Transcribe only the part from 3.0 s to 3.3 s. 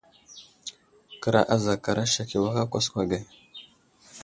ge.